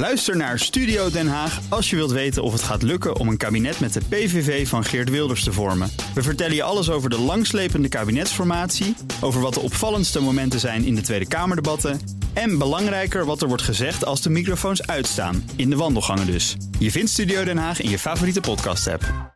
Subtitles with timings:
[0.00, 3.36] Luister naar Studio Den Haag als je wilt weten of het gaat lukken om een
[3.36, 5.90] kabinet met de PVV van Geert Wilders te vormen.
[6.14, 10.94] We vertellen je alles over de langslepende kabinetsformatie, over wat de opvallendste momenten zijn in
[10.94, 12.00] de Tweede Kamerdebatten
[12.32, 16.56] en belangrijker wat er wordt gezegd als de microfoons uitstaan, in de wandelgangen dus.
[16.78, 19.34] Je vindt Studio Den Haag in je favoriete podcast-app.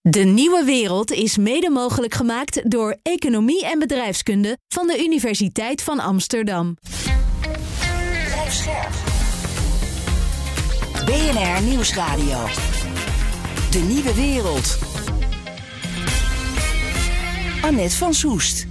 [0.00, 6.00] De nieuwe wereld is mede mogelijk gemaakt door Economie en Bedrijfskunde van de Universiteit van
[6.00, 6.76] Amsterdam.
[11.08, 12.38] BNR Nieuwsradio.
[13.70, 14.78] De nieuwe wereld.
[17.62, 18.66] Annette van Soest.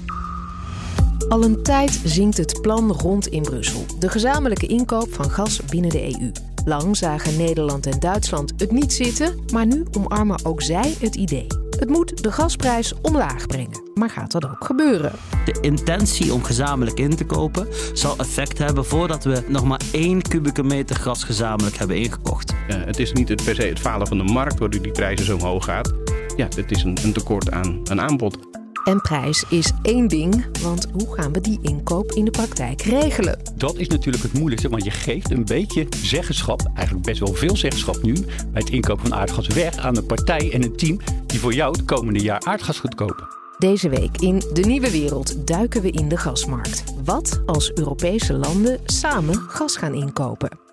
[1.29, 3.85] Al een tijd zinkt het plan rond in Brussel.
[3.99, 6.31] De gezamenlijke inkoop van gas binnen de EU.
[6.65, 11.47] Lang zagen Nederland en Duitsland het niet zitten, maar nu omarmen ook zij het idee.
[11.79, 13.86] Het moet de gasprijs omlaag brengen.
[13.97, 15.11] Maar gaat dat ook gebeuren?
[15.45, 20.21] De intentie om gezamenlijk in te kopen zal effect hebben voordat we nog maar één
[20.21, 22.53] kubieke meter gas gezamenlijk hebben ingekocht.
[22.67, 25.25] Ja, het is niet het, per se het falen van de markt waardoor die prijzen
[25.25, 25.93] zo omhoog gaat.
[26.35, 28.37] Ja, het is een, een tekort aan, aan aanbod.
[28.83, 33.39] En prijs is één ding, want hoe gaan we die inkoop in de praktijk regelen?
[33.55, 37.57] Dat is natuurlijk het moeilijkste, want je geeft een beetje zeggenschap, eigenlijk best wel veel
[37.57, 41.39] zeggenschap nu, bij het inkopen van aardgas weg aan een partij en een team die
[41.39, 43.36] voor jou het komende jaar aardgas gaat kopen.
[43.57, 46.83] Deze week in De Nieuwe Wereld duiken we in de gasmarkt.
[47.05, 50.66] Wat als Europese landen samen gas gaan inkopen?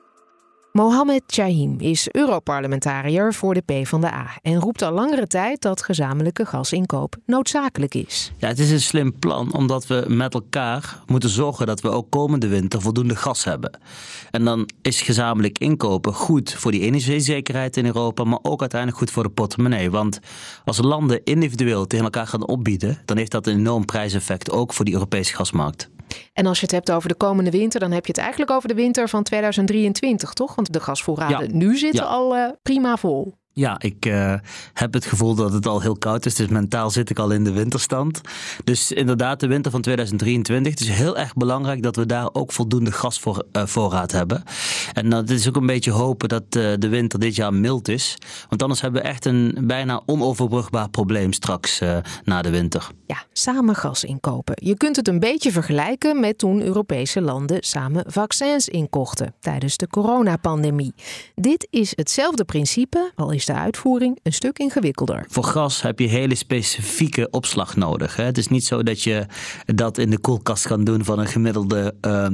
[0.78, 7.16] Mohamed Chahim is Europarlementariër voor de PvdA en roept al langere tijd dat gezamenlijke gasinkoop
[7.26, 8.32] noodzakelijk is.
[8.36, 12.10] Ja, het is een slim plan omdat we met elkaar moeten zorgen dat we ook
[12.10, 13.78] komende winter voldoende gas hebben.
[14.30, 19.10] En dan is gezamenlijk inkopen goed voor die energiezekerheid in Europa, maar ook uiteindelijk goed
[19.10, 19.90] voor de portemonnee.
[19.90, 20.18] Want
[20.64, 24.84] als landen individueel tegen elkaar gaan opbieden, dan heeft dat een enorm prijseffect ook voor
[24.84, 25.92] die Europese gasmarkt.
[26.32, 28.68] En als je het hebt over de komende winter, dan heb je het eigenlijk over
[28.68, 30.54] de winter van 2023, toch?
[30.54, 33.34] Want de gasvoorraden nu zitten al uh, prima vol.
[33.56, 34.34] Ja, ik uh,
[34.72, 36.34] heb het gevoel dat het al heel koud is.
[36.34, 38.20] Dus mentaal zit ik al in de winterstand.
[38.64, 40.72] Dus inderdaad, de winter van 2023.
[40.72, 44.42] Het is heel erg belangrijk dat we daar ook voldoende gasvoorraad uh, hebben.
[44.92, 48.16] En dat is ook een beetje hopen dat uh, de winter dit jaar mild is.
[48.48, 51.82] Want anders hebben we echt een bijna onoverbrugbaar probleem straks
[52.24, 52.90] na de winter.
[53.06, 54.54] Ja, samen gas inkopen.
[54.58, 59.86] Je kunt het een beetje vergelijken met toen Europese landen samen vaccins inkochten tijdens de
[59.86, 60.94] coronapandemie.
[61.34, 65.26] Dit is hetzelfde principe, al is de uitvoering een stuk ingewikkelder.
[65.28, 68.16] Voor gas heb je hele specifieke opslag nodig.
[68.16, 68.24] Hè?
[68.24, 69.26] Het is niet zo dat je
[69.64, 72.28] dat in de koelkast kan doen van een gemiddelde uh,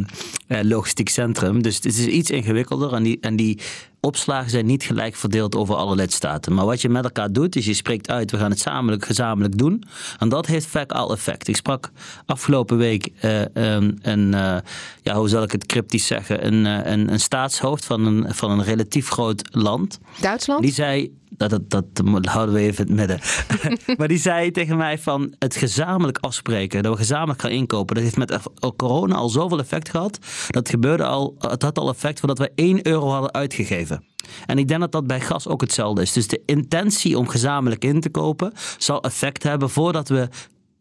[0.62, 1.62] logistiek centrum.
[1.62, 3.58] Dus het is iets ingewikkelder en die, en die
[4.00, 6.54] opslagen zijn niet gelijk verdeeld over alle lidstaten.
[6.54, 9.58] Maar wat je met elkaar doet, is je spreekt uit, we gaan het samen, gezamenlijk
[9.58, 9.84] doen.
[10.18, 11.48] En dat heeft vaak al effect.
[11.48, 11.90] Ik sprak
[12.26, 14.56] afgelopen week uh, um, een, uh,
[15.02, 18.50] ja, hoe zal ik het cryptisch zeggen, een, uh, een, een staatshoofd van een, van
[18.50, 19.98] een relatief groot land.
[20.20, 20.62] Duitsland?
[20.62, 23.20] Die zei, dat, dat, dat houden we even in het midden.
[23.98, 28.04] maar die zei tegen mij van het gezamenlijk afspreken, dat we gezamenlijk gaan inkopen, dat
[28.04, 28.38] heeft met
[28.76, 30.18] corona al zoveel effect gehad.
[30.48, 34.04] Dat gebeurde al, het had al effect voordat we 1 euro hadden uitgegeven.
[34.46, 36.12] En ik denk dat dat bij gas ook hetzelfde is.
[36.12, 40.28] Dus de intentie om gezamenlijk in te kopen zal effect hebben voordat we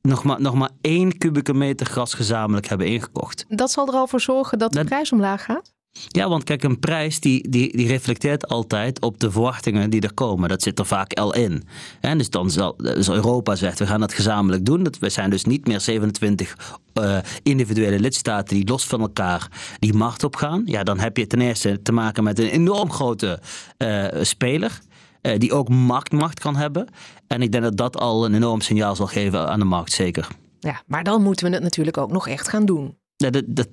[0.01, 3.45] nog maar, nog maar één kubieke meter gas gezamenlijk hebben ingekocht.
[3.47, 5.73] Dat zal er al voor zorgen dat de dat, prijs omlaag gaat?
[6.07, 10.13] Ja, want kijk, een prijs die, die, die reflecteert altijd op de verwachtingen die er
[10.13, 10.49] komen.
[10.49, 11.63] Dat zit er vaak al in.
[11.99, 14.83] En dus dan zal dus Europa zegt, we gaan dat gezamenlijk doen.
[14.83, 19.47] Dat, we zijn dus niet meer 27 uh, individuele lidstaten die los van elkaar
[19.79, 20.61] die markt opgaan.
[20.65, 23.39] Ja, dan heb je ten eerste te maken met een enorm grote
[23.77, 24.79] uh, speler.
[25.21, 26.87] Uh, die ook marktmacht kan hebben.
[27.27, 30.27] En ik denk dat dat al een enorm signaal zal geven aan de markt, zeker.
[30.59, 32.97] Ja, maar dan moeten we het natuurlijk ook nog echt gaan doen.
[33.19, 33.67] Dat, dat,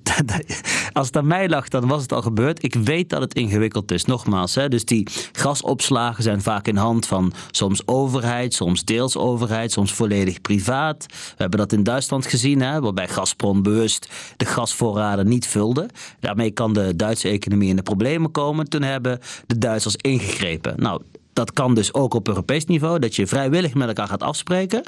[0.93, 2.63] als het aan mij lag, dan was het al gebeurd.
[2.63, 4.55] Ik weet dat het ingewikkeld is, nogmaals.
[4.55, 4.69] Hè.
[4.69, 10.41] Dus die gasopslagen zijn vaak in hand van soms overheid, soms deels overheid, soms volledig
[10.41, 11.05] privaat.
[11.07, 15.89] We hebben dat in Duitsland gezien, hè, waarbij Gazprom bewust de gasvoorraden niet vulde.
[16.19, 18.69] Daarmee kan de Duitse economie in de problemen komen.
[18.69, 20.73] Toen hebben de Duitsers ingegrepen.
[20.77, 21.01] Nou,
[21.37, 24.83] dat kan dus ook op Europees niveau, dat je vrijwillig met elkaar gaat afspreken.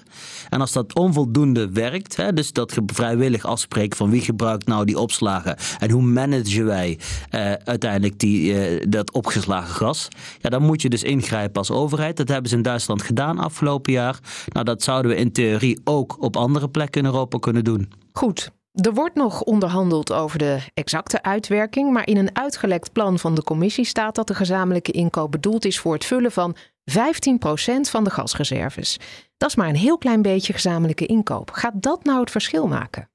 [0.49, 4.85] En als dat onvoldoende werkt, hè, dus dat je vrijwillig afspreekt van wie gebruikt nou
[4.85, 6.99] die opslagen en hoe managen wij
[7.31, 10.07] uh, uiteindelijk die, uh, dat opgeslagen gas,
[10.41, 12.17] ja, dan moet je dus ingrijpen als overheid.
[12.17, 14.19] Dat hebben ze in Duitsland gedaan afgelopen jaar.
[14.47, 17.91] Nou, dat zouden we in theorie ook op andere plekken in Europa kunnen doen.
[18.13, 23.35] Goed, er wordt nog onderhandeld over de exacte uitwerking, maar in een uitgelekt plan van
[23.35, 26.61] de commissie staat dat de gezamenlijke inkoop bedoeld is voor het vullen van 15%
[27.81, 28.99] van de gasreserves.
[29.37, 31.51] Dat is maar een heel klein beetje gezamenlijke inkoop.
[31.51, 33.09] Gaat dat nou het verschil maken?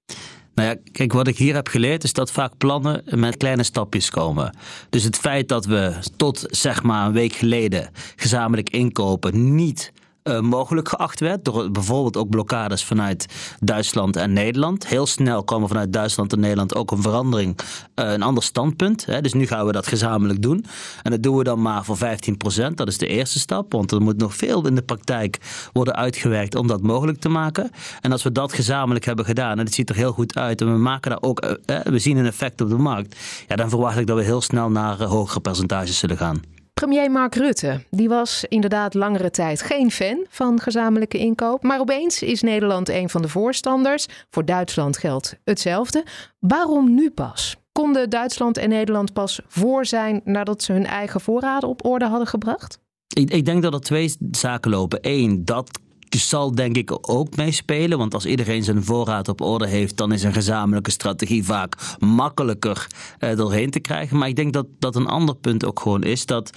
[0.54, 4.10] Nou ja, kijk, wat ik hier heb geleerd is dat vaak plannen met kleine stapjes
[4.10, 4.56] komen.
[4.90, 9.92] Dus het feit dat we tot zeg maar een week geleden gezamenlijk inkopen niet
[10.24, 11.44] uh, mogelijk geacht werd.
[11.44, 13.26] Door bijvoorbeeld ook blokkades vanuit
[13.60, 14.86] Duitsland en Nederland.
[14.86, 19.06] Heel snel kwam er vanuit Duitsland en Nederland ook een verandering, uh, een ander standpunt.
[19.06, 19.20] Hè.
[19.20, 20.64] Dus nu gaan we dat gezamenlijk doen.
[21.02, 22.74] En dat doen we dan maar voor 15%.
[22.74, 23.72] Dat is de eerste stap.
[23.72, 25.38] Want er moet nog veel in de praktijk
[25.72, 27.70] worden uitgewerkt om dat mogelijk te maken.
[28.00, 30.72] En als we dat gezamenlijk hebben gedaan, en het ziet er heel goed uit, en
[30.72, 33.16] we maken daar ook, uh, we zien een effect op de markt.
[33.48, 36.53] Ja, dan verwacht ik dat we heel snel naar hogere percentages zullen gaan.
[36.74, 41.62] Premier Mark Rutte die was inderdaad langere tijd geen fan van gezamenlijke inkoop.
[41.62, 44.06] Maar opeens is Nederland een van de voorstanders.
[44.30, 46.04] Voor Duitsland geldt hetzelfde.
[46.38, 47.56] Waarom nu pas?
[47.72, 52.28] Konden Duitsland en Nederland pas voor zijn nadat ze hun eigen voorraden op orde hadden
[52.28, 52.78] gebracht?
[53.14, 54.98] Ik, ik denk dat er twee zaken lopen.
[55.02, 57.98] Eén, dat zal denk ik ook meespelen.
[57.98, 62.86] Want als iedereen zijn voorraad op orde heeft, dan is een gezamenlijke strategie vaak makkelijker
[63.20, 64.18] uh, doorheen te krijgen.
[64.18, 66.50] Maar ik denk dat dat een ander punt ook gewoon is dat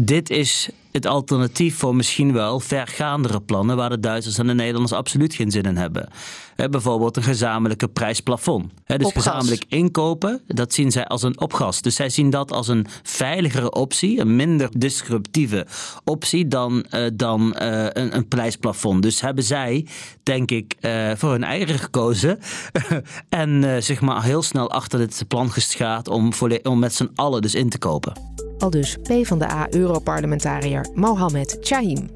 [0.00, 4.92] dit is het alternatief voor misschien wel vergaandere plannen waar de Duitsers en de Nederlanders
[4.92, 6.08] absoluut geen zin in hebben.
[6.70, 8.72] bijvoorbeeld een gezamenlijke prijsplafond.
[8.86, 11.82] dus gezamenlijk inkopen, dat zien zij als een opgas.
[11.82, 15.66] Dus zij zien dat als een veiligere optie, een minder disruptieve
[16.04, 19.02] optie dan, uh, dan uh, een, een, prijsplafond.
[19.02, 19.86] Dus hebben zij,
[20.22, 22.38] denk ik, uh, voor hun eigen gekozen
[23.28, 26.32] en zich maar heel snel achter dit plan geschaard om,
[26.62, 28.12] om met z'n allen dus in te kopen.
[28.58, 28.96] Al dus
[30.94, 32.10] Mohamed Chahim.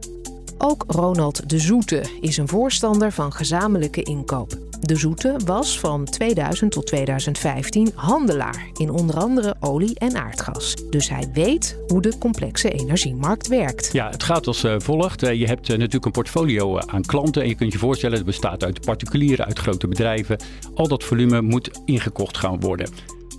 [0.58, 4.58] Ook Ronald de Zoete is een voorstander van gezamenlijke inkoop.
[4.80, 10.74] De Zoete was van 2000 tot 2015 handelaar in onder andere olie en aardgas.
[10.90, 13.92] Dus hij weet hoe de complexe energiemarkt werkt.
[13.92, 15.22] Ja, het gaat als eh, volgt.
[15.22, 18.26] Eh, je hebt eh, natuurlijk een portfolio aan klanten en je kunt je voorstellen, het
[18.26, 20.38] bestaat uit particulieren, uit grote bedrijven.
[20.74, 22.88] Al dat volume moet ingekocht gaan worden.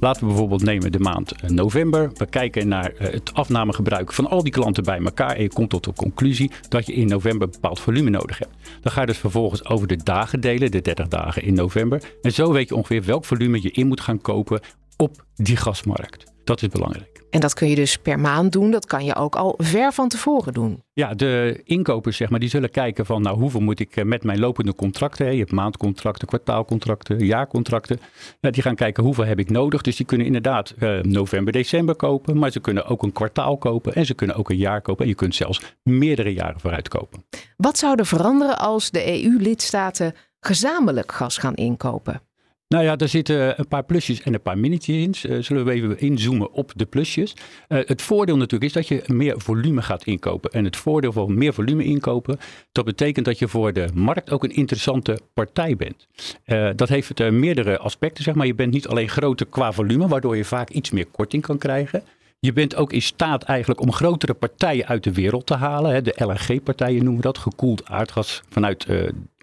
[0.01, 2.11] Laten we bijvoorbeeld nemen de maand november.
[2.13, 5.35] We kijken naar eh, het afnamegebruik van al die klanten bij elkaar.
[5.35, 8.55] En je komt tot de conclusie dat je in november een bepaald volume nodig hebt.
[8.81, 12.01] Dan ga je dus vervolgens over de dagen delen, de 30 dagen in november.
[12.21, 14.61] En zo weet je ongeveer welk volume je in moet gaan kopen
[14.97, 16.31] op die gasmarkt.
[16.43, 17.10] Dat is belangrijk.
[17.31, 18.71] En dat kun je dus per maand doen.
[18.71, 20.83] Dat kan je ook al ver van tevoren doen.
[20.93, 24.23] Ja, de inkopers zeg maar, die zullen kijken van nou, hoeveel moet ik eh, met
[24.23, 25.31] mijn lopende contracten.
[25.31, 27.99] Je hebt maandcontracten, kwartaalcontracten, jaarcontracten.
[28.39, 29.81] die gaan kijken hoeveel heb ik nodig.
[29.81, 32.37] Dus die kunnen inderdaad uh, november, december kopen.
[32.37, 33.93] Maar ze kunnen ook een kwartaal kopen.
[33.93, 35.03] En ze kunnen ook een jaar kopen.
[35.03, 37.25] En je kunt zelfs meerdere jaren vooruit kopen.
[37.57, 42.21] Wat zou er veranderen als de EU-lidstaten gezamenlijk gas gaan inkopen?
[42.71, 45.31] Nou ja, daar zitten een paar plusjes en een paar minnetjes in.
[45.31, 47.33] Uh, zullen we even inzoomen op de plusjes.
[47.33, 50.51] Uh, het voordeel natuurlijk is dat je meer volume gaat inkopen.
[50.51, 52.39] En het voordeel van meer volume inkopen,
[52.71, 56.07] dat betekent dat je voor de markt ook een interessante partij bent.
[56.45, 58.45] Uh, dat heeft meerdere aspecten, zeg maar.
[58.45, 62.03] Je bent niet alleen groter qua volume, waardoor je vaak iets meer korting kan krijgen.
[62.39, 66.03] Je bent ook in staat eigenlijk om grotere partijen uit de wereld te halen.
[66.03, 68.85] De LNG-partijen noemen we dat, gekoeld aardgas vanuit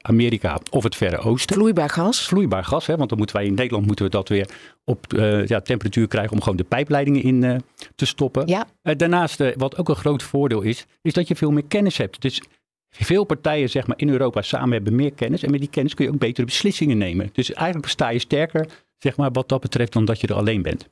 [0.09, 1.57] Amerika of het Verre Oosten.
[1.57, 2.27] Vloeibaar gas?
[2.27, 4.49] Vloeibaar gas, hè, want dan moeten wij in Nederland moeten we dat weer
[4.85, 7.57] op uh, ja, temperatuur krijgen om gewoon de pijpleidingen in uh,
[7.95, 8.47] te stoppen.
[8.47, 8.67] Ja.
[8.83, 12.23] Uh, daarnaast, wat ook een groot voordeel is, is dat je veel meer kennis hebt.
[12.23, 12.43] Dus
[12.91, 16.05] veel partijen zeg maar, in Europa samen hebben meer kennis en met die kennis kun
[16.05, 17.31] je ook betere beslissingen nemen.
[17.33, 18.69] Dus eigenlijk sta je sterker
[18.99, 20.89] zeg maar, wat dat betreft dan dat je er alleen bent.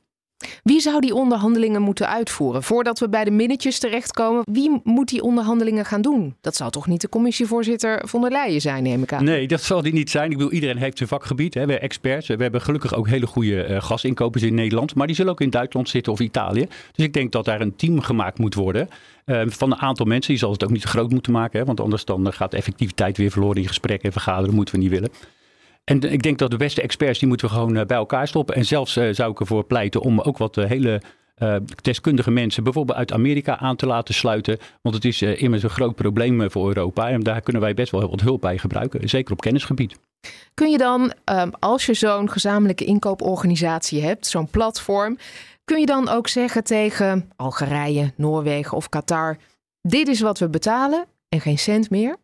[0.63, 2.63] Wie zou die onderhandelingen moeten uitvoeren?
[2.63, 6.35] Voordat we bij de minnetjes terechtkomen, wie moet die onderhandelingen gaan doen?
[6.41, 9.23] Dat zal toch niet de commissievoorzitter von der Leyen zijn, neem ik aan?
[9.23, 10.31] Nee, dat zal die niet zijn.
[10.31, 11.53] Ik bedoel, iedereen heeft zijn vakgebied.
[11.53, 11.65] Hè.
[11.65, 12.27] We hebben experts.
[12.27, 14.95] We hebben gelukkig ook hele goede uh, gasinkopers in Nederland.
[14.95, 16.67] Maar die zullen ook in Duitsland zitten of Italië.
[16.95, 18.89] Dus ik denk dat daar een team gemaakt moet worden.
[19.25, 20.31] Uh, van een aantal mensen.
[20.31, 21.59] Die zal het ook niet te groot moeten maken.
[21.59, 24.55] Hè, want anders dan gaat de effectiviteit weer verloren in gesprekken en vergaderen.
[24.55, 25.09] moeten we niet willen.
[25.89, 28.55] En ik denk dat de beste experts, die moeten we gewoon eh, bij elkaar stoppen.
[28.55, 31.01] En zelfs eh, zou ik ervoor pleiten om ook wat eh, hele
[31.81, 34.57] deskundige mensen, bijvoorbeeld uit Amerika, aan te laten sluiten.
[34.81, 37.09] Want het is immers een groot probleem voor Europa.
[37.09, 39.99] En daar kunnen wij best wel wat hulp bij gebruiken, zeker op kennisgebied.
[40.53, 45.17] Kun je dan, um, als je zo'n gezamenlijke inkooporganisatie hebt, zo'n platform,
[45.65, 49.37] kun je dan ook zeggen tegen Algerije, Noorwegen of Qatar:
[49.81, 52.17] dit is wat we betalen en geen cent meer?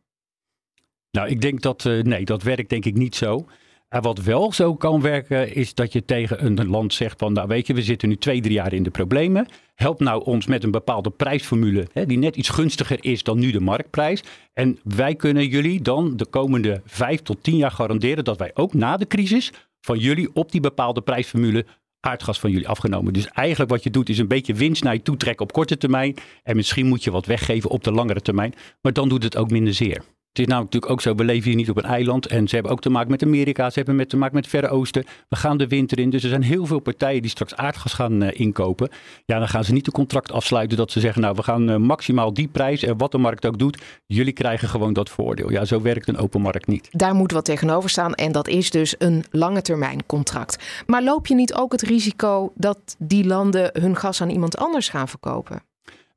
[1.17, 3.45] Nou, ik denk dat, uh, nee, dat werkt denk ik niet zo.
[3.89, 7.47] En wat wel zo kan werken, is dat je tegen een land zegt van, nou
[7.47, 9.47] weet je, we zitten nu twee, drie jaar in de problemen.
[9.75, 13.51] Help nou ons met een bepaalde prijsformule, hè, die net iets gunstiger is dan nu
[13.51, 14.23] de marktprijs.
[14.53, 18.73] En wij kunnen jullie dan de komende vijf tot tien jaar garanderen dat wij ook
[18.73, 19.51] na de crisis
[19.81, 21.65] van jullie op die bepaalde prijsformule
[21.99, 23.13] aardgas van jullie afgenomen.
[23.13, 25.77] Dus eigenlijk wat je doet is een beetje winst naar je toe trekken op korte
[25.77, 26.15] termijn.
[26.43, 28.53] En misschien moet je wat weggeven op de langere termijn.
[28.81, 30.03] Maar dan doet het ook minder zeer.
[30.33, 32.27] Het is namelijk natuurlijk ook zo, we leven hier niet op een eiland.
[32.27, 34.53] En ze hebben ook te maken met Amerika, ze hebben met, te maken met het
[34.53, 35.05] Verre Oosten.
[35.29, 38.23] We gaan de winter in, dus er zijn heel veel partijen die straks aardgas gaan
[38.23, 38.89] uh, inkopen.
[39.25, 41.77] Ja, dan gaan ze niet een contract afsluiten dat ze zeggen, nou we gaan uh,
[41.77, 45.51] maximaal die prijs en wat de markt ook doet, jullie krijgen gewoon dat voordeel.
[45.51, 46.89] Ja, zo werkt een open markt niet.
[46.91, 50.83] Daar moet wat tegenover staan en dat is dus een lange termijn contract.
[50.85, 54.89] Maar loop je niet ook het risico dat die landen hun gas aan iemand anders
[54.89, 55.61] gaan verkopen?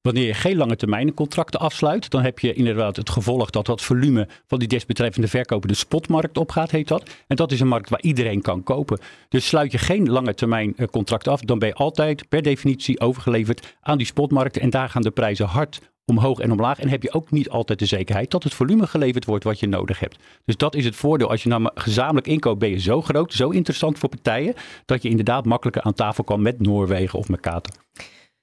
[0.07, 3.83] Wanneer je geen lange termijn contracten afsluit, dan heb je inderdaad het gevolg dat dat
[3.83, 7.11] volume van die desbetreffende verkoper de spotmarkt opgaat, heet dat.
[7.27, 8.99] En dat is een markt waar iedereen kan kopen.
[9.29, 13.01] Dus sluit je geen lange termijn eh, contract af, dan ben je altijd per definitie
[13.01, 14.57] overgeleverd aan die spotmarkt.
[14.57, 16.79] En daar gaan de prijzen hard omhoog en omlaag.
[16.79, 19.69] En heb je ook niet altijd de zekerheid dat het volume geleverd wordt wat je
[19.69, 20.19] nodig hebt.
[20.45, 21.31] Dus dat is het voordeel.
[21.31, 25.09] Als je nou gezamenlijk inkoopt, ben je zo groot, zo interessant voor partijen, dat je
[25.09, 27.45] inderdaad makkelijker aan tafel kan met Noorwegen of met.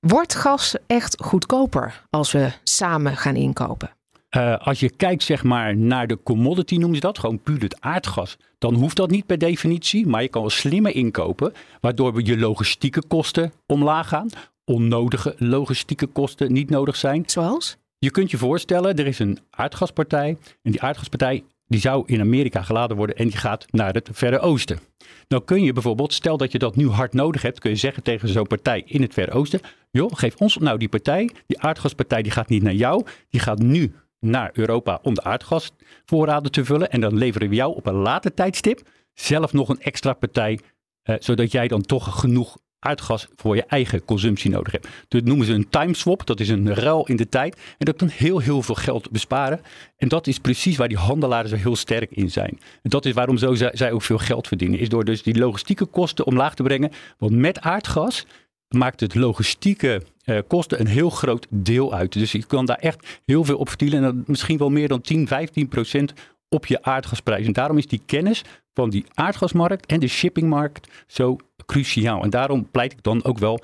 [0.07, 3.89] Wordt gas echt goedkoper als we samen gaan inkopen?
[4.35, 7.81] Uh, als je kijkt zeg maar, naar de commodity, noemen ze dat, gewoon puur het
[7.81, 10.07] aardgas, dan hoeft dat niet per definitie.
[10.07, 14.29] Maar je kan wel slimmer inkopen, waardoor je logistieke kosten omlaag gaan.
[14.65, 17.23] Onnodige logistieke kosten niet nodig zijn.
[17.25, 17.77] Zoals?
[17.97, 20.37] Je kunt je voorstellen, er is een aardgaspartij.
[20.61, 24.39] En die aardgaspartij die zou in Amerika geladen worden en die gaat naar het Verre
[24.39, 24.79] Oosten.
[25.27, 28.03] Nou kun je bijvoorbeeld, stel dat je dat nu hard nodig hebt, kun je zeggen
[28.03, 29.59] tegen zo'n partij in het Verre Oosten,
[29.91, 33.59] joh, geef ons nou die partij, die aardgaspartij die gaat niet naar jou, die gaat
[33.59, 37.93] nu naar Europa om de aardgasvoorraden te vullen en dan leveren we jou op een
[37.93, 38.81] later tijdstip
[39.13, 40.59] zelf nog een extra partij,
[41.01, 44.87] eh, zodat jij dan toch genoeg aardgas voor je eigen consumptie nodig hebt.
[45.07, 46.25] Dat noemen ze een timeswap.
[46.25, 47.55] Dat is een ruil in de tijd.
[47.55, 49.61] En dat kan heel, heel veel geld besparen.
[49.97, 52.59] En dat is precies waar die handelaren zo heel sterk in zijn.
[52.81, 54.79] En dat is waarom zo zij ook veel geld verdienen.
[54.79, 56.91] Is door dus die logistieke kosten omlaag te brengen.
[57.17, 58.25] Want met aardgas
[58.67, 62.13] maakt het logistieke uh, kosten een heel groot deel uit.
[62.13, 64.03] Dus je kan daar echt heel veel op verdienen.
[64.03, 66.13] En misschien wel meer dan 10, 15 procent
[66.49, 67.45] op je aardgasprijs.
[67.45, 68.41] En daarom is die kennis
[68.73, 72.23] van die aardgasmarkt en de shippingmarkt zo cruciaal.
[72.23, 73.59] En daarom pleit ik dan ook wel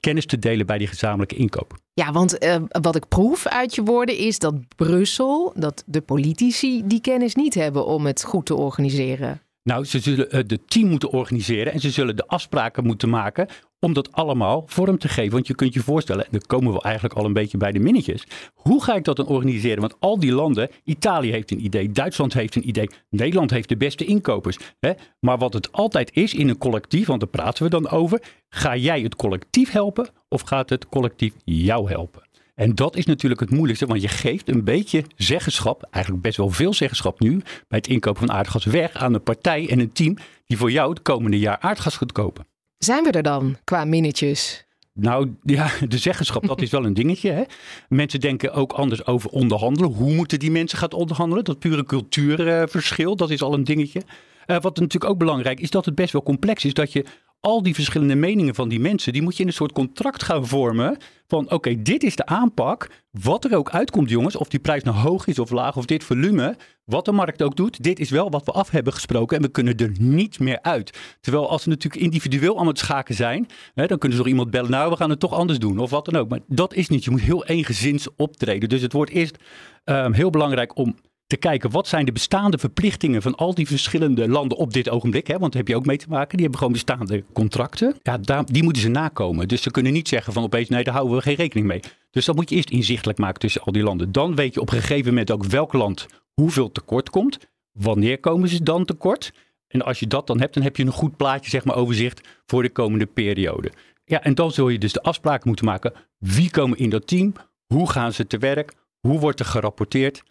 [0.00, 1.78] kennis te delen bij die gezamenlijke inkoop.
[1.92, 6.82] Ja, want uh, wat ik proef uit je woorden is dat Brussel, dat de politici
[6.86, 9.42] die kennis niet hebben om het goed te organiseren.
[9.62, 13.48] Nou, ze zullen uh, de team moeten organiseren en ze zullen de afspraken moeten maken
[13.80, 15.32] om dat allemaal vorm te geven.
[15.32, 17.78] Want je kunt je voorstellen, en dan komen we eigenlijk al een beetje bij de
[17.78, 18.26] minnetjes.
[18.54, 19.80] Hoe ga ik dat dan organiseren?
[19.80, 23.76] Want al die landen, Italië heeft een idee, Duitsland heeft een idee, Nederland heeft de
[23.76, 24.58] beste inkopers.
[24.80, 24.92] Hè?
[25.20, 28.22] Maar wat het altijd is in een collectief, want daar praten we dan over.
[28.48, 32.29] Ga jij het collectief helpen of gaat het collectief jou helpen?
[32.60, 36.50] En dat is natuurlijk het moeilijkste, want je geeft een beetje zeggenschap, eigenlijk best wel
[36.50, 40.16] veel zeggenschap nu, bij het inkopen van aardgas weg aan een partij en een team
[40.46, 42.46] die voor jou het komende jaar aardgas gaat kopen.
[42.78, 44.64] Zijn we er dan qua minnetjes?
[44.92, 47.30] Nou ja, de zeggenschap, dat is wel een dingetje.
[47.30, 47.42] Hè?
[47.88, 49.92] Mensen denken ook anders over onderhandelen.
[49.92, 51.44] Hoe moeten die mensen gaan onderhandelen?
[51.44, 54.02] Dat pure cultuurverschil, dat is al een dingetje.
[54.46, 56.74] Uh, wat natuurlijk ook belangrijk is, dat het best wel complex is.
[56.74, 57.04] Dat je
[57.40, 60.46] al die verschillende meningen van die mensen, die moet je in een soort contract gaan
[60.46, 60.96] vormen.
[61.26, 62.90] Van oké, dit is de aanpak.
[63.10, 66.04] Wat er ook uitkomt, jongens, of die prijs nou hoog is of laag, of dit
[66.04, 69.42] volume, wat de markt ook doet, dit is wel wat we af hebben gesproken en
[69.42, 70.98] we kunnen er niet meer uit.
[71.20, 74.50] Terwijl als ze natuurlijk individueel aan het schaken zijn, hè, dan kunnen ze toch iemand
[74.50, 76.28] bellen, nou we gaan het toch anders doen of wat dan ook.
[76.28, 78.68] Maar dat is niet, je moet heel eengezins optreden.
[78.68, 79.36] Dus het wordt eerst
[79.84, 80.96] um, heel belangrijk om
[81.30, 85.26] te kijken wat zijn de bestaande verplichtingen van al die verschillende landen op dit ogenblik.
[85.26, 85.38] Hè?
[85.38, 86.30] Want daar heb je ook mee te maken.
[86.30, 87.96] Die hebben gewoon bestaande contracten.
[88.02, 89.48] Ja, daar, die moeten ze nakomen.
[89.48, 91.80] Dus ze kunnen niet zeggen van opeens nee, daar houden we geen rekening mee.
[92.10, 94.12] Dus dat moet je eerst inzichtelijk maken tussen al die landen.
[94.12, 97.38] Dan weet je op een gegeven moment ook welk land hoeveel tekort komt.
[97.72, 99.32] Wanneer komen ze dan tekort?
[99.68, 102.28] En als je dat dan hebt, dan heb je een goed plaatje, zeg maar, overzicht
[102.46, 103.72] voor de komende periode.
[104.04, 105.92] Ja, en dan zul je dus de afspraken moeten maken.
[106.18, 107.32] Wie komen in dat team?
[107.66, 108.72] Hoe gaan ze te werk?
[109.00, 110.22] Hoe wordt er gerapporteerd?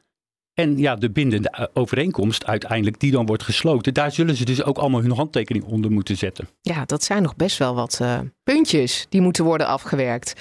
[0.60, 4.64] En ja, de bindende eh, overeenkomst uiteindelijk, die dan wordt gesloten, daar zullen ze dus
[4.64, 6.50] ook allemaal hun handtekening onder moeten zetten.
[6.62, 10.34] Ja, dat zijn nog best wel wat uh, puntjes die moeten worden afgewerkt.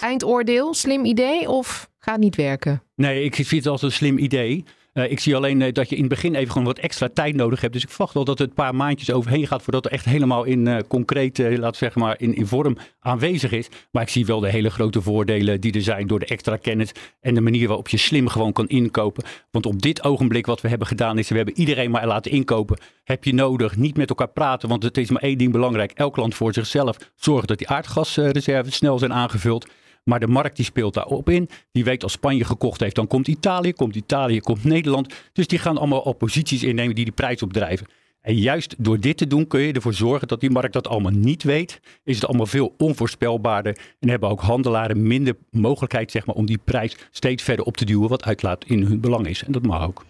[0.00, 2.82] Eindoordeel, slim idee of gaat niet werken?
[2.94, 4.64] Nee, ik vind het als een slim idee.
[4.98, 7.34] Uh, ik zie alleen uh, dat je in het begin even gewoon wat extra tijd
[7.34, 7.72] nodig hebt.
[7.72, 10.44] Dus ik verwacht wel dat het een paar maandjes overheen gaat voordat het echt helemaal
[10.44, 13.68] in uh, concreet, laat zeggen maar, in, in vorm aanwezig is.
[13.90, 16.92] Maar ik zie wel de hele grote voordelen die er zijn door de extra kennis
[17.20, 19.24] en de manier waarop je slim gewoon kan inkopen.
[19.50, 22.78] Want op dit ogenblik wat we hebben gedaan is, we hebben iedereen maar laten inkopen.
[23.04, 25.92] Heb je nodig, niet met elkaar praten, want het is maar één ding belangrijk.
[25.92, 29.66] Elk land voor zichzelf zorgen dat die aardgasreserves snel zijn aangevuld.
[30.08, 31.48] Maar de markt die speelt daarop in.
[31.72, 35.14] Die weet als Spanje gekocht heeft, dan komt Italië, komt Italië, komt Nederland.
[35.32, 37.86] Dus die gaan allemaal opposities innemen die die prijs opdrijven.
[38.20, 41.12] En juist door dit te doen kun je ervoor zorgen dat die markt dat allemaal
[41.12, 41.80] niet weet.
[42.04, 43.78] Is het allemaal veel onvoorspelbaarder.
[43.98, 47.84] En hebben ook handelaren minder mogelijkheid zeg maar, om die prijs steeds verder op te
[47.84, 48.08] duwen.
[48.08, 49.44] Wat uitlaat in hun belang is.
[49.44, 50.04] En dat mag ook.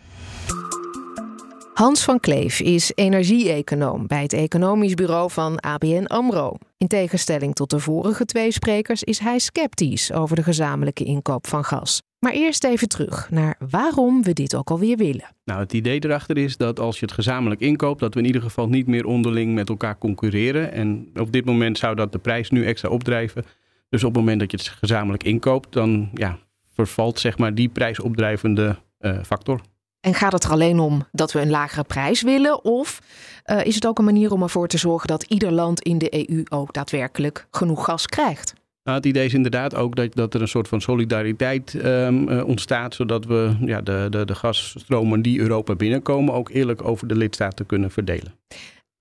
[1.78, 6.56] Hans van Kleef is energie-econoom bij het economisch bureau van ABN AMRO.
[6.76, 11.64] In tegenstelling tot de vorige twee sprekers is hij sceptisch over de gezamenlijke inkoop van
[11.64, 12.02] gas.
[12.18, 15.34] Maar eerst even terug naar waarom we dit ook alweer willen.
[15.44, 18.42] Nou, het idee erachter is dat als je het gezamenlijk inkoopt, dat we in ieder
[18.42, 20.72] geval niet meer onderling met elkaar concurreren.
[20.72, 23.44] En op dit moment zou dat de prijs nu extra opdrijven.
[23.88, 26.38] Dus op het moment dat je het gezamenlijk inkoopt, dan ja,
[26.74, 29.60] vervalt zeg maar die prijsopdrijvende uh, factor.
[30.00, 32.64] En gaat het er alleen om dat we een lagere prijs willen?
[32.64, 33.00] Of
[33.46, 36.30] uh, is het ook een manier om ervoor te zorgen dat ieder land in de
[36.30, 38.54] EU ook daadwerkelijk genoeg gas krijgt?
[38.82, 42.44] Nou, het idee is inderdaad ook dat, dat er een soort van solidariteit um, uh,
[42.44, 47.16] ontstaat, zodat we ja, de, de, de gasstromen die Europa binnenkomen ook eerlijk over de
[47.16, 48.34] lidstaten kunnen verdelen.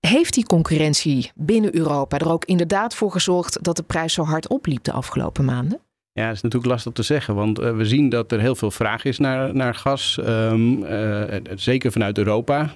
[0.00, 4.48] Heeft die concurrentie binnen Europa er ook inderdaad voor gezorgd dat de prijs zo hard
[4.48, 5.80] opliep de afgelopen maanden?
[6.18, 8.70] Ja, dat is natuurlijk lastig te zeggen, want uh, we zien dat er heel veel
[8.70, 11.22] vraag is naar, naar gas, um, uh,
[11.54, 12.74] zeker vanuit Europa.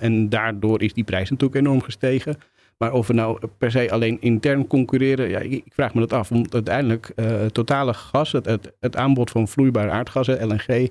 [0.00, 2.36] En daardoor is die prijs natuurlijk enorm gestegen.
[2.78, 6.28] Maar of we nou per se alleen intern concurreren, ja, ik, vraag me dat af.
[6.28, 7.14] Want uiteindelijk,
[7.52, 10.88] totale gas, het, het, aanbod van vloeibare aardgassen, LNG,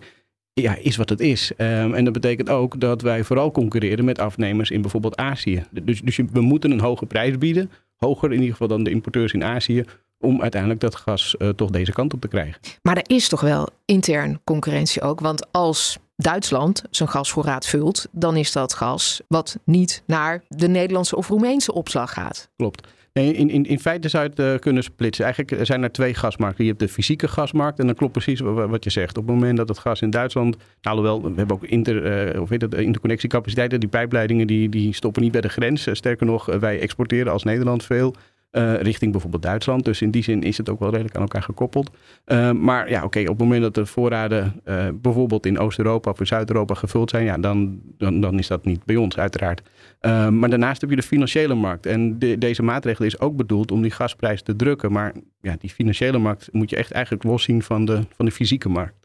[0.54, 1.52] ja, is wat het is.
[1.58, 5.64] Um, en dat betekent ook dat wij vooral concurreren met afnemers in bijvoorbeeld Azië.
[5.72, 9.34] Dus, dus we moeten een hoge prijs bieden, hoger in ieder geval dan de importeurs
[9.34, 9.84] in Azië,
[10.25, 12.62] om uiteindelijk dat gas uh, toch deze kant op te krijgen.
[12.82, 15.20] Maar er is toch wel intern concurrentie ook.
[15.20, 21.15] Want als Duitsland zijn gasvoorraad vult, dan is dat gas wat niet naar de Nederlandse
[21.15, 22.50] of Roemeense opslag gaat.
[22.55, 22.88] Klopt.
[23.13, 25.25] Nee, in, in, in feite zou je het uh, kunnen splitsen.
[25.25, 26.63] Eigenlijk zijn er twee gasmarkten.
[26.63, 29.17] Je hebt de fysieke gasmarkt en dan klopt precies wat je zegt.
[29.17, 32.41] Op het moment dat het gas in Duitsland, nou, alhoewel, we hebben ook inter, uh,
[32.41, 35.88] of weet het, interconnectiecapaciteiten, die pijpleidingen die, die stoppen niet bij de grens.
[35.91, 38.15] sterker nog, wij exporteren als Nederland veel.
[38.56, 39.86] Uh, richting bijvoorbeeld Duitsland.
[39.86, 41.90] Dus in die zin is het ook wel redelijk aan elkaar gekoppeld.
[42.26, 46.20] Uh, maar ja, oké, op het moment dat de voorraden uh, bijvoorbeeld in Oost-Europa of
[46.20, 49.62] in Zuid-Europa gevuld zijn, ja, dan, dan, dan is dat niet bij ons uiteraard.
[50.02, 51.86] maar daarnaast heb je de financiële markt.
[51.86, 54.92] En de, deze maatregel is ook bedoeld om die gasprijs te drukken.
[54.92, 58.70] Maar ja, die financiële markt moet je echt eigenlijk loszien van de, van de fysieke
[58.70, 58.96] markt.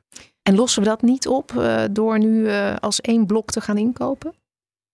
[0.43, 2.49] En lossen we dat niet op door nu
[2.81, 4.33] als één blok te gaan inkopen?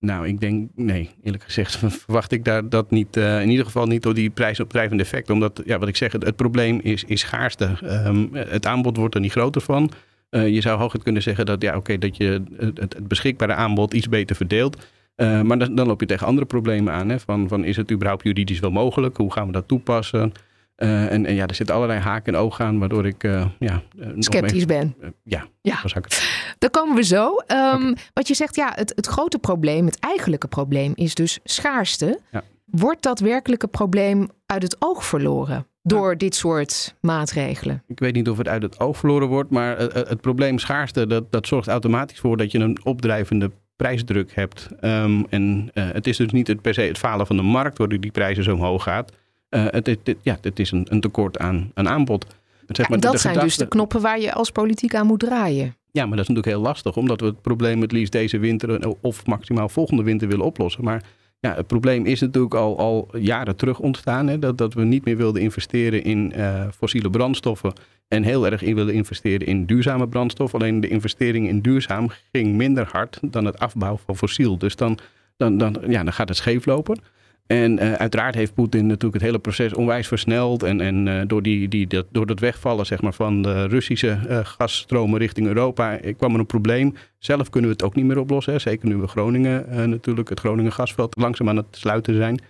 [0.00, 3.87] Nou, ik denk, nee, eerlijk gezegd verwacht ik daar dat niet, uh, in ieder geval
[3.87, 5.30] niet door die prijsopdrijvende effect.
[5.30, 7.70] Omdat, ja, wat ik zeg, het, probleem is, is schaarste.
[7.82, 9.90] Um, het aanbod wordt er niet groter van.
[10.30, 13.94] Uh, je zou hooguit kunnen zeggen dat, ja, oké, dat je het, het, beschikbare aanbod
[13.94, 14.87] iets beter verdeelt.
[15.16, 17.09] Uh, maar dan, dan, loop je tegen andere problemen aan.
[17.09, 17.20] Hè?
[17.20, 19.16] Van, van, is het überhaupt juridisch wel mogelijk?
[19.16, 20.32] Hoe gaan we dat toepassen?
[20.77, 23.83] Uh, en, en, ja, er zitten allerlei haken en ogen aan, waardoor ik uh, ja,
[24.19, 24.97] sceptisch ben.
[25.25, 25.79] Ja, ja.
[25.83, 26.55] Was het.
[26.59, 27.27] Daar komen we zo.
[27.27, 27.97] Um, okay.
[28.12, 32.21] Wat je zegt, ja, het, het grote probleem, het eigenlijke probleem, is dus schaarste.
[32.31, 32.43] Ja.
[32.65, 35.67] Wordt dat werkelijke probleem uit het oog verloren?
[35.83, 37.83] Door dit soort maatregelen?
[37.87, 41.07] Ik weet niet of het uit het oog verloren wordt, maar het, het probleem schaarste,
[41.07, 44.69] dat, dat zorgt automatisch voor dat je een opdrijvende prijsdruk hebt.
[44.81, 48.01] Um, en het is dus niet het, per se het falen van de markt, waardoor
[48.01, 49.12] die prijzen zo omhoog gaat.
[49.50, 52.26] Uh, het, het, het, ja, het is een, een tekort aan, aan aanbod.
[52.66, 53.56] Zeg maar, ja, dat de zijn gedachte...
[53.56, 55.76] dus de knoppen waar je als politiek aan moet draaien.
[55.90, 58.94] Ja, maar dat is natuurlijk heel lastig, omdat we het probleem het liefst deze winter
[59.00, 60.85] of maximaal volgende winter willen oplossen.
[60.85, 61.02] Maar
[61.40, 64.26] ja, het probleem is natuurlijk al, al jaren terug ontstaan.
[64.26, 67.72] Hè, dat, dat we niet meer wilden investeren in uh, fossiele brandstoffen
[68.09, 70.54] en heel erg in willen investeren in duurzame brandstof.
[70.54, 74.59] Alleen de investering in duurzaam ging minder hard dan het afbouwen van fossiel.
[74.59, 74.98] Dus dan,
[75.37, 76.98] dan, dan, ja, dan gaat het scheef lopen.
[77.46, 80.62] En uh, uiteraard heeft Poetin natuurlijk het hele proces onwijs versneld.
[80.62, 84.18] En, en uh, door, die, die, dat, door het wegvallen zeg maar, van de Russische
[84.28, 86.94] uh, gasstromen richting Europa kwam er een probleem.
[87.18, 88.52] Zelf kunnen we het ook niet meer oplossen.
[88.52, 88.59] Hè.
[88.59, 92.40] Zeker nu we Groningen natuurlijk, het Groningen gasveld, langzaam aan het sluiten zijn.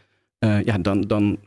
[0.64, 1.38] ja, dan, dan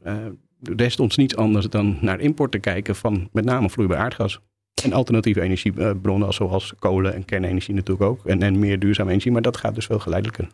[0.62, 4.39] rest ons niets anders dan naar import te kijken van met name vloeibaar aardgas.
[4.83, 8.25] En alternatieve energiebronnen zoals kolen en kernenergie natuurlijk ook.
[8.25, 10.47] En, en meer duurzame energie, maar dat gaat dus veel geleidelijker.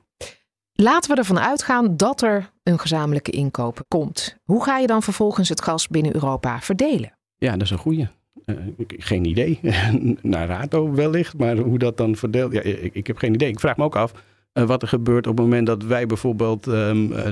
[0.77, 4.37] Laten we ervan uitgaan dat er een gezamenlijke inkoop komt.
[4.43, 7.17] Hoe ga je dan vervolgens het gas binnen Europa verdelen?
[7.37, 8.07] Ja, dat is een goede.
[8.45, 8.57] Uh,
[8.87, 9.59] geen idee.
[10.21, 12.61] Naar RATO wellicht, maar hoe dat dan verdeelt, ja,
[12.91, 13.49] ik, heb geen idee.
[13.49, 14.13] Ik vraag me ook af
[14.53, 17.27] uh, wat er gebeurt op het moment dat wij bijvoorbeeld um, uh,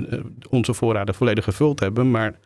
[0.49, 2.39] onze voorraden volledig gevuld hebben, maar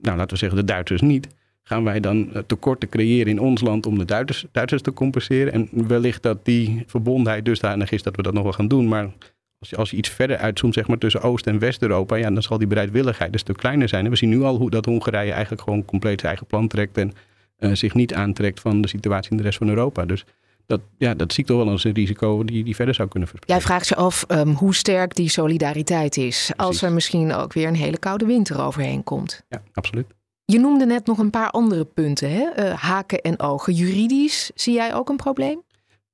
[0.00, 1.28] nou, laten we zeggen de Duitsers niet.
[1.62, 5.52] Gaan wij dan tekorten creëren in ons land om de Duitsers, Duitsers te compenseren?
[5.52, 9.10] En wellicht dat die verbondenheid dusdanig is dat we dat nog wel gaan doen, maar
[9.58, 12.42] als je, als je iets verder uitzoomt, zeg maar tussen Oost- en West-Europa, ja, dan
[12.42, 14.04] zal die bereidwilligheid een stuk kleiner zijn.
[14.04, 16.98] En we zien nu al hoe dat Hongarije eigenlijk gewoon compleet zijn eigen plan trekt
[16.98, 17.12] en
[17.58, 20.04] uh, zich niet aantrekt van de situatie in de rest van Europa.
[20.04, 20.24] Dus
[20.66, 23.28] dat, ja, dat zie ik toch wel als een risico die, die verder zou kunnen
[23.28, 23.68] verspreiden.
[23.68, 26.24] Jij vraagt je af um, hoe sterk die solidariteit is.
[26.24, 26.56] Precies.
[26.56, 29.44] Als er misschien ook weer een hele koude winter overheen komt.
[29.48, 30.06] Ja, absoluut.
[30.44, 32.44] Je noemde net nog een paar andere punten, hè?
[32.58, 33.72] Uh, haken en ogen.
[33.72, 35.62] Juridisch zie jij ook een probleem?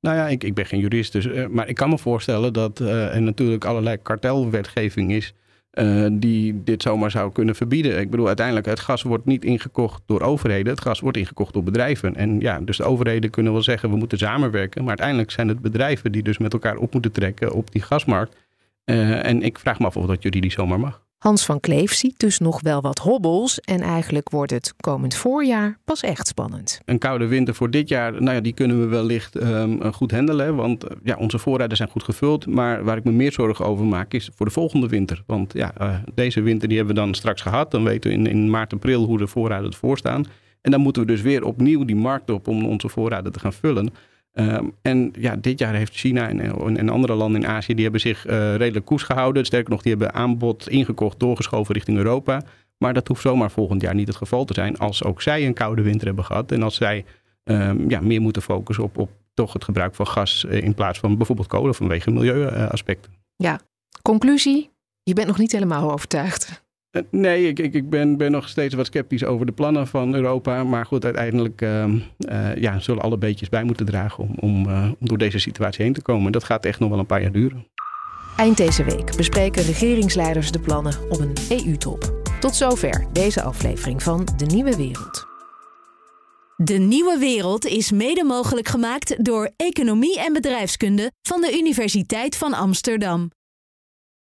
[0.03, 2.81] Nou ja, ik, ik ben geen jurist, dus, uh, maar ik kan me voorstellen dat
[2.81, 5.35] uh, er natuurlijk allerlei kartelwetgeving is
[5.73, 8.01] uh, die dit zomaar zou kunnen verbieden.
[8.01, 10.73] Ik bedoel, uiteindelijk, het gas wordt niet ingekocht door overheden.
[10.73, 12.17] Het gas wordt ingekocht door bedrijven.
[12.17, 14.81] En ja, dus de overheden kunnen wel zeggen, we moeten samenwerken.
[14.81, 18.37] Maar uiteindelijk zijn het bedrijven die dus met elkaar op moeten trekken op die gasmarkt.
[18.85, 21.02] En ik vraag me af of dat juridisch zomaar mag.
[21.23, 25.79] Hans van Kleef ziet dus nog wel wat hobbels en eigenlijk wordt het komend voorjaar
[25.85, 26.81] pas echt spannend.
[26.85, 30.57] Een koude winter voor dit jaar, nou ja, die kunnen we wellicht um, goed handelen,
[30.57, 32.47] want ja, onze voorraden zijn goed gevuld.
[32.47, 35.23] Maar waar ik me meer zorgen over maak is voor de volgende winter.
[35.27, 37.71] Want ja, uh, deze winter die hebben we dan straks gehad.
[37.71, 40.25] Dan weten we in, in maart, april hoe de voorraden ervoor staan.
[40.61, 43.53] En dan moeten we dus weer opnieuw die markt op om onze voorraden te gaan
[43.53, 43.93] vullen.
[44.35, 48.01] Um, en ja, dit jaar heeft China en, en, andere landen in Azië, die hebben
[48.01, 49.45] zich uh, redelijk koers gehouden.
[49.45, 52.43] Sterker nog, die hebben aanbod ingekocht, doorgeschoven richting Europa.
[52.79, 55.55] Maar dat hoeft zomaar volgend jaar niet het geval te zijn als ook zij een
[55.55, 56.53] koude winter hebben gehad.
[56.53, 57.05] En als zij
[57.45, 60.99] um, ja, meer moeten focussen op, op toch het gebruik van gas uh, in plaats
[60.99, 63.13] van bijvoorbeeld kolen vanwege milieuaspecten.
[63.37, 63.61] Ja,
[64.03, 64.71] conclusie,
[65.03, 66.62] je bent nog niet helemaal overtuigd.
[66.93, 70.15] Uh, nee, ik, ik, ik ben, ben, nog steeds wat sceptisch over de plannen van
[70.15, 70.65] Europa.
[70.65, 74.91] Maar goed, uiteindelijk uh, uh, ja, zullen alle beetjes bij moeten dragen om, om, uh,
[74.99, 76.33] om door deze situatie heen te komen.
[76.33, 77.67] Dat gaat echt nog wel een paar jaar duren.
[78.37, 82.13] Eind deze week bespreken regeringsleiders de plannen op een EU-top.
[82.41, 85.27] Tot zover deze aflevering van De Nieuwe Wereld.
[86.57, 92.55] De Nieuwe Wereld is mede mogelijk gemaakt door Economie en Bedrijfskunde van de Universiteit van
[92.55, 93.31] Amsterdam.